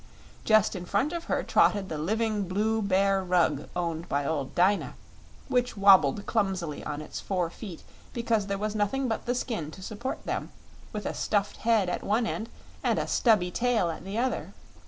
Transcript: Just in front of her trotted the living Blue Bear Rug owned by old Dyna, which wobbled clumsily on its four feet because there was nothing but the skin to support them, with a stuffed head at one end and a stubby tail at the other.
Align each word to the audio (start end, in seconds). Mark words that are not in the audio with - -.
Just 0.45 0.75
in 0.75 0.85
front 0.87 1.13
of 1.13 1.25
her 1.25 1.43
trotted 1.43 1.87
the 1.87 1.99
living 1.99 2.47
Blue 2.47 2.81
Bear 2.81 3.23
Rug 3.23 3.69
owned 3.75 4.09
by 4.09 4.25
old 4.25 4.55
Dyna, 4.55 4.95
which 5.47 5.77
wobbled 5.77 6.25
clumsily 6.25 6.83
on 6.83 7.03
its 7.03 7.19
four 7.19 7.51
feet 7.51 7.83
because 8.11 8.47
there 8.47 8.57
was 8.57 8.73
nothing 8.73 9.07
but 9.07 9.27
the 9.27 9.35
skin 9.35 9.69
to 9.69 9.83
support 9.83 10.25
them, 10.25 10.49
with 10.91 11.05
a 11.05 11.13
stuffed 11.13 11.57
head 11.57 11.87
at 11.87 12.01
one 12.01 12.25
end 12.25 12.49
and 12.83 12.97
a 12.97 13.05
stubby 13.05 13.51
tail 13.51 13.91
at 13.91 14.03
the 14.03 14.17
other. 14.17 14.55